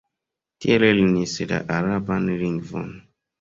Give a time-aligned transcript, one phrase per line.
[0.63, 2.91] Tie lernis la araban lingvon.